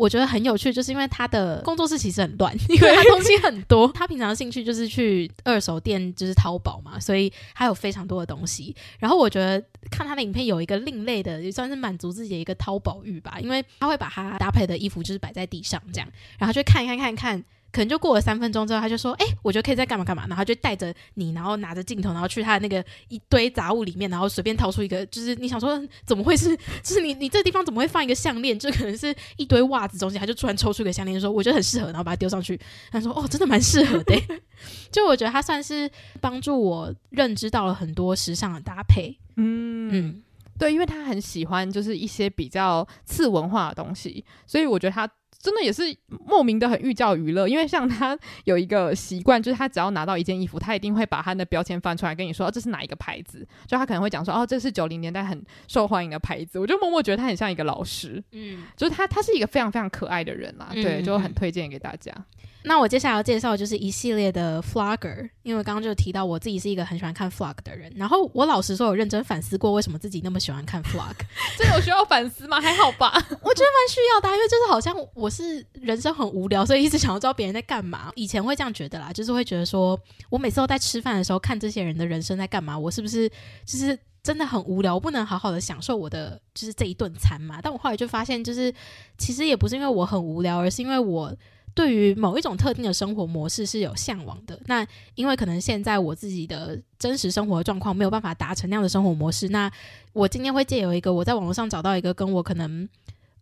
[0.00, 3.86] 我觉得很有趣，就是因为他的工作室其实很乱， 因为他东西很多。
[3.92, 8.74] 他平常的兴趣就是去二手店，就是淘宝嘛，所以他有非常多的东西。
[8.98, 16.08] 然后我觉得看他的影片有一个另类的，也算是满足自己的一个淘宝欲吧，因为他会把他搭配的衣服就是摆在地上这样，
[16.38, 17.44] 然后就看一看看一看。
[17.72, 26.56] 可能就过了三分钟之后，他就说：“哎、欸，我觉得可以再干嘛干嘛。”然后就带着你，然后拿着镜头，然后去他的那个一堆杂物里面，然后随便掏出一个，就是你想说怎么会是？
[26.82, 28.58] 就是你你这地方怎么会放一个项链？
[28.58, 32.58] 就可能是一堆袜子中间，他就突然抽出一个项链，说：“我觉得很适合。”然后把它丢上去。
[32.90, 34.20] 他说：“哦，真的蛮适合的。
[34.90, 35.88] ”就我觉得他算是
[36.20, 39.16] 帮助我认知到了很多时尚的搭配。
[39.36, 40.22] 嗯嗯，
[40.58, 45.08] 对，因为他很喜欢就是一些比较次文化的东西，所以我觉得他。
[45.40, 45.82] 真的也是
[46.26, 53.46] 莫名的很寓教于乐，因为像他有一个习惯，就是他只要拿到一件衣服，他一定会把他的标签翻出来跟你说，哦，这是哪一个牌子？
[53.66, 56.58] 就他可能会讲说，哦，这是九零年代很受欢迎的牌子。
[56.58, 62.12] 我就默默觉得他很像一个老师，嗯，就是他他是一个非常非常可爱的人啦，嗯、对，就很推荐给大家。
[62.62, 71.14] 那我接下来要介绍的就是一系列的 flogger，因为刚刚就提到我自己是一个很喜欢看 flog 的人，然后我老实说，有认真反思过为什么自己那么喜欢看 flog，
[71.56, 72.60] 这有需要反思吗？
[72.60, 78.12] 还好吧， 我觉得蛮需要的，因为就是好像我是人生很无聊，所以一直想要知道别人在干嘛。
[78.14, 83.26] 以前会这样觉得啦，就是会觉得说我每次都在吃饭的时候看这些人的人生在干嘛，我是不是
[83.64, 87.58] 就是真的很无聊，我不能好好的享受我的就是这一顿餐嘛？
[87.62, 88.70] 但我后来就发现，就是
[89.16, 91.34] 其实也不是因为我很无聊，而是因为我。
[91.74, 99.70] 对于某一种特定的生活模式是有向往的，那因为可能现在我自己的真实生活状况没有办法达成那样的生活模式，那
[100.12, 102.88] 我今天会借由一个我在网络上找到一个跟我可能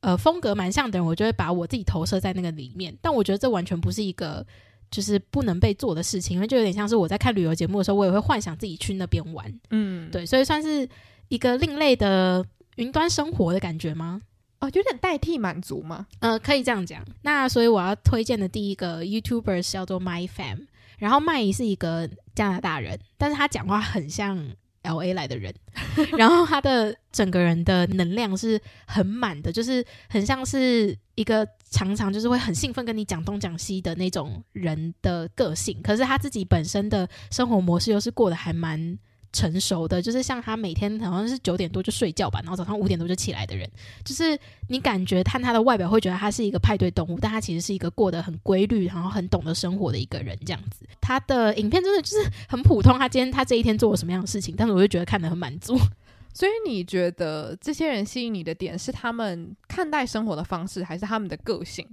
[0.01, 2.97] 呃风格蛮像的人，我就会把我自己投射在那个里面。
[3.01, 4.47] 但我觉得这完全不是一个
[4.91, 9.53] 就是不能被做的事情，因为就有点像是我在看旅游节目的时候，我也会幻想自己去那边玩。
[9.71, 10.89] 嗯，对，所以算是
[11.29, 12.45] 一个另类的
[12.77, 14.21] 云端生活的感觉吗？
[14.61, 16.07] 哦，有点代替满足吗？
[16.21, 17.05] 呃，可以这样讲。
[17.23, 20.67] 那所以我要推荐的第一个 YouTuber 是叫做 MyFam，
[20.99, 24.37] 然后 My 是一个加拿大人，但是他讲话很像
[24.83, 25.55] LA 来的人，
[26.19, 35.81] 然后他的整个人的能量是很满的，就是很像是一个常常就是会很兴奋跟你讲东讲西的那种人的个性。
[35.83, 38.99] 可是他自己本身的生活模式又是过得还蛮。
[39.33, 43.71] 成熟的，就是像他每天好像是九点多就睡觉吧，然后早上五点多就起来的人，
[44.05, 50.87] 就是你感觉看他的外表会觉得他是一个派对动物，但他其实是一个过得很规律，然后很懂得生活的一个人，这样子。
[51.01, 55.79] 他的影片真的就是很普通，他今天他这一天做了什么样的事情，但是我就觉得看得很满足。
[56.33, 61.87] 所以你觉得这些人吸引你的点是他们看待生活的方式，还是他们的个性？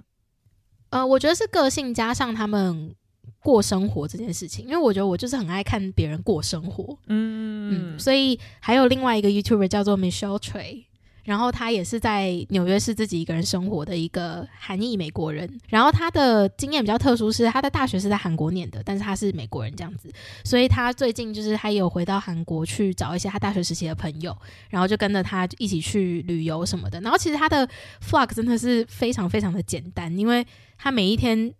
[0.90, 2.94] 呃，我觉得是个性加上他们。
[3.40, 10.84] 过生活这件事情，因为我觉得我就是很爱看别人过生活，嗯嗯，所以还有另外一个 YouTuber 叫做 Michelle Trey。
[11.24, 15.58] 然后他也是在纽约市自己一个人生活的一个韩裔美国人。
[15.68, 20.08] 然后他的经验比较特殊，是他的大学是在韩国念的，但是他是美国人这样子。
[20.44, 24.36] 所以他最近就是他有回到韩国去找一些他大学时期的朋友，
[24.70, 27.00] 然后就跟着他一起去旅游什么的。
[27.00, 27.68] 然后其实他的
[28.00, 30.46] f l o g 真的是非常非常的简单，因为
[30.78, 31.52] 他每一天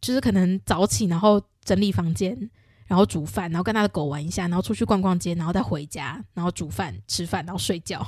[0.00, 2.50] 就是可能早起，然后整理房间，
[2.86, 8.04] 然后煮饭，然后跟他的狗玩一下，然后出去逛逛街，然后再回家，然后煮饭吃饭，然后睡觉。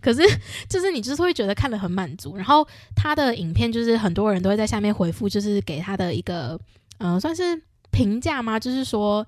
[0.00, 0.20] 可是，
[0.68, 2.36] 就是你就是会觉得看得很满足。
[2.36, 6.60] 然后他的影片就是很多人都会在下面回复，就是给他的一个
[6.98, 8.60] 嗯、呃，算是评价吗？
[8.60, 9.26] 就是说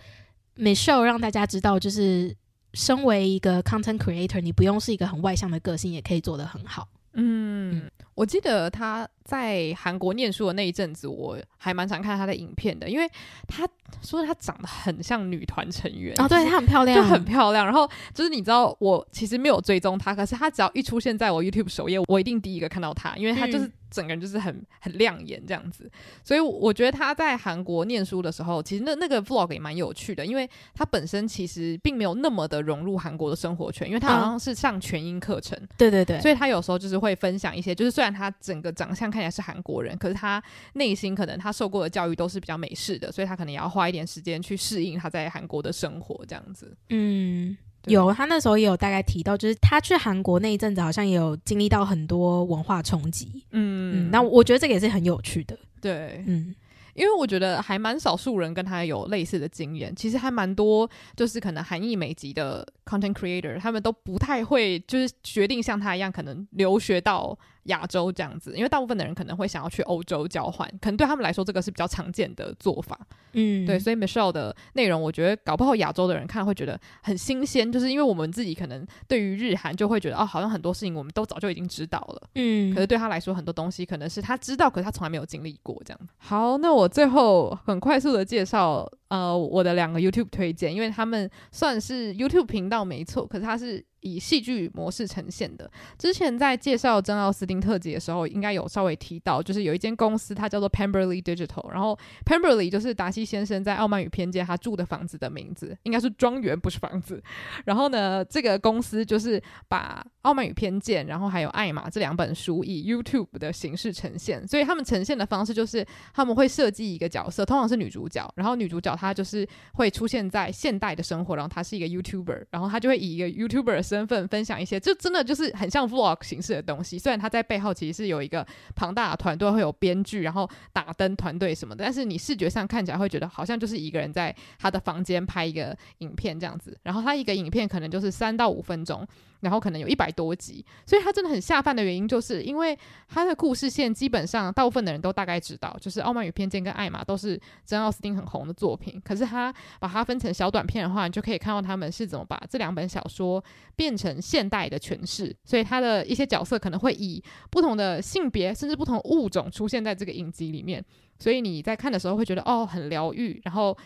[0.56, 2.36] ，Michelle 让大家知道，就是
[2.74, 6.88] 身为一个 content creator，你不用是一个很外向的个性，也可以做得很好。
[7.14, 13.08] 嗯，嗯，我记得他在韩国念书的那一阵子，我还蛮常看他的影片的，因为
[13.48, 13.66] 他
[14.02, 17.64] 说他长得很像女团成员哦，对，他很漂亮，就很漂亮。
[17.64, 23.70] 然后就是你知道，我其实没有追踪他，可是他只要一出现在我 YouTube 首页，我一定第一个看到他，因为他就是。
[23.90, 25.88] 整个人就是很很亮眼这样子，
[26.24, 40.42] 所以我觉得他在韩国念书的时候，其实那那个 vlog 也蛮有趣的，因为他本身其实并没有那么的融入韩国的生活圈，因为他好像是上全英课程，嗯，对对对，所以他有时候就是会分享一些，就是虽然他整个长相看起来是韩国人，可是他
[40.72, 47.56] 内心可能他受过的教育都是比较美式的，所以他可能也要花一点时间去适应他在韩国的生活这样子，嗯。
[47.86, 53.44] 有，他那时候也有大概提到，就是他去韩国那一阵子，好像也有经历到很多文化冲击。
[53.50, 55.54] 嗯嗯，那我觉得这个也是很有趣的。
[55.82, 56.54] 对，嗯，
[56.94, 67.38] 因为我觉得还蛮少数人跟他有类似的经验，其实还蛮多，就是可能韩裔美籍的 content creator，他们都不太会，就是决定像他一样，可能留学到。
[67.64, 72.98] 亚洲这样子，因为大部分的人可能会想要去欧洲交换，可能对他们来说这个是比较常见的做法。
[73.32, 82.28] 嗯，对，所以 Michelle 的内容，我觉得搞不好亚洲的人看会觉得很新鲜，就是因为我们自己可能对于日韩就会觉得哦，好像很多事情我们都早就已经知道了。
[82.36, 86.00] 嗯，可是对他来说，很多东西可能是他知道，可是他从来没有经历过这样。
[86.18, 93.84] 好，那我最后很快速的介绍呃我的两个 YouTube 推荐，因为他们算是 YouTube 频道没错，可是他是。
[94.04, 95.68] 以戏剧模式呈现的。
[95.98, 101.70] 之前在介绍珍奥斯汀特辑的时候，应该有稍微提到，就是有一间公司，它叫做 Pemberley Digital。
[101.72, 107.22] 然后 Pemberley 就是达西先生在《傲慢与偏见》他住的房子的名字，应该是庄园，不是房子。
[107.64, 114.46] 然后呢，这个公司就是把《傲慢与偏见》，然后还有《爱玛》这两本书以 YouTube 的形式呈现。
[114.46, 126.98] 所以他们呈现的方式就是他们会设计一个角色，通常是女主角，然后女主角她就是会出现在现代的生活，然后她是一个 YouTuber，然后她就会以一个 YouTuber 的身份分享一些，就真的就是很像 vlog 形式的东西。
[126.98, 136.76] 虽然他在背后其实是有一个庞大的团队，会有编剧，然后打灯团队什么的，但是你视觉上看起来会觉得好像就是一个人在他的房间拍一个影片这样子。
[136.82, 139.06] 然后他一个影片可能就是三到五分钟。
[139.44, 142.76] 然后可能有一百多集，所以他真的很下饭的原因，就是因为
[143.08, 149.00] 他的故事线基本上大部分的人都大概知道，就是《傲慢与偏见》跟《爱玛》都是真奥斯汀很红的作品。
[149.04, 153.44] 可是他把它分成小短片的话，你就可以看到他们是怎么把这两本小说
[153.76, 155.36] 变成现代的诠释。
[155.44, 160.82] 所以他的一些角色可能会以不同的性别甚至不同物种出现在这个影集里面，
[161.18, 163.76] 所以你在看的时候会觉得哦，很疗愈，然后。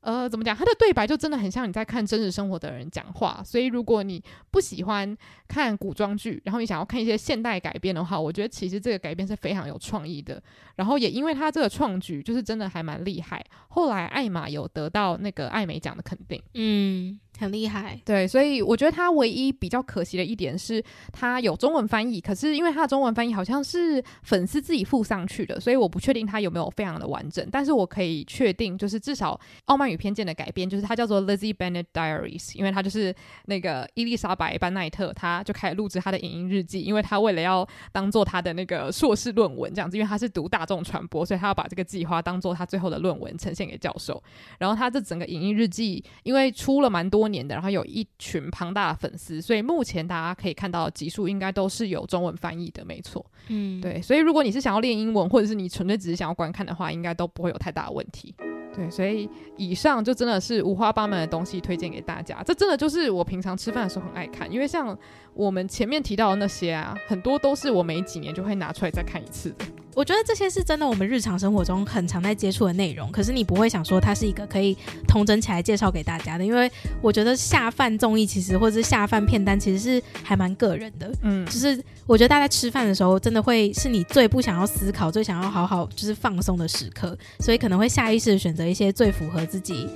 [0.00, 0.56] 呃，怎么讲？
[0.56, 5.16] 他的对白就真的很像你在看真实生活的人讲话，所以如果你不喜欢
[5.48, 10.40] 看古装剧，然后你想要看一些现代改编的话，我觉得其实这个改编是非常有创意的。
[10.76, 13.44] 然后也因为他这个创举，就是真的还蛮厉害。
[13.68, 17.18] 后来艾玛有得到那个艾美奖的肯定，嗯。
[17.38, 20.82] 很厉害，对，所以我觉得他唯一比较可惜的一点是，
[21.12, 27.48] 他有中文翻译，可是因为他的中文翻译好像是粉丝自己附上去的，所以我不确定他有没有非常的完整。
[27.52, 29.34] 但是我可以确定，就是至少
[29.66, 33.14] 《傲慢与偏见》的改编，就是它叫做《Lizzie Bennet Diaries》，因为它就是
[33.46, 44.22] 那个伊丽莎白班奈特，她就开始录制她的影音日记，因为她为了要当做她的那个硕士论文这样子，因为她是读大众传播，所以她要把这个计划当做她最后的论文呈现给教授。
[44.58, 53.24] 然后她这整个影音日记，因为出了蛮多年的，然后有一群庞大的粉丝，所以目前大家可以看到的集数应该都是有中文翻译的，没错。
[53.48, 58.34] 嗯，对，所以如果你是想要练英文，或者是你纯粹只是想要观看的话，应该都不会有太大的问题。
[58.74, 62.42] 对，所以以上就真的是五花八门的东西推荐给大家。
[62.44, 64.96] 这真的就是我平常吃饭的时候很爱看，因为像
[65.34, 69.64] 我们前面提到的那些啊，很多都是我每几年就会拿出来再看一次的。
[69.94, 73.10] 我觉得这些是真的，我们日常生活中很常在接触的内容。
[73.10, 74.76] 可是你不会想说它是一个可以
[75.08, 76.70] 统整起来介绍给大家的，因为
[77.00, 81.10] 我觉得下饭综艺其实或者是下饭片单其实是还蛮个人的。
[81.22, 89.88] 嗯，就是我觉得大家在吃饭的时候，真的会是你最不想要思考、最想要好好就是放松的时刻，所以可能会下意识选择一些最符合自己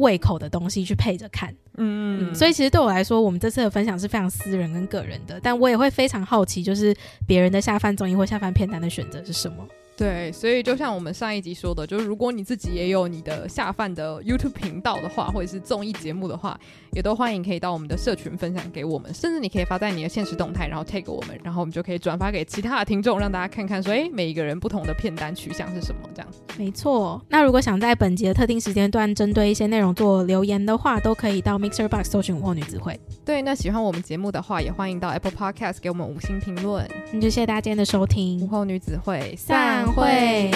[0.00, 1.54] 胃口的东西去配着看。
[1.76, 6.94] 嗯，嗯，所以其实对我来说，我们这次的分享是非常私人跟个人的，但我也会非常好奇，就是
[7.26, 9.66] 别人的下饭综艺或下饭片单的选择是什么。
[10.00, 16.58] 对，所以就像我们上一集说的，就是如果你自己也有你的下饭的 YouTube 频道的话，或者是综艺节目的话，
[16.92, 26.28] 也都欢迎可以到我们的社群分享给我们，甚至你可以发在你的现实动态，然后 tag 我们，然后我们就可以转发给其他的听众，让大家看看说，哎，每一个人不同的片单取向是什么这样。
[26.56, 32.98] 没错，那如果想在本集的特定时间段针对一些内容做留言的话，都可以到 Mixer Box 搜寻午后女子会。
[33.22, 36.88] 对，那喜欢我们节目的话，也欢迎到 Apple Podcast 给我们五星评论。
[37.12, 40.50] 那就谢谢大家今天的收听，午后女子会散会。